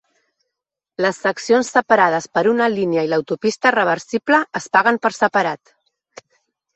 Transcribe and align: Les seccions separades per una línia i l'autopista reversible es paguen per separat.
Les 1.05 1.17
seccions 1.25 1.67
separades 1.75 2.27
per 2.37 2.43
una 2.51 2.69
línia 2.75 3.03
i 3.07 3.11
l'autopista 3.11 3.73
reversible 3.75 4.39
es 4.61 4.67
paguen 4.79 4.97
per 5.05 5.13
separat. 5.19 5.73